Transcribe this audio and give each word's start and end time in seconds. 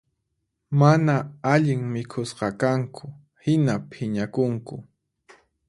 Mana 0.79 1.15
allin 1.51 1.81
mikhusqakanku 1.95 3.05
hina 3.43 3.73
phiñakunku 3.91 4.75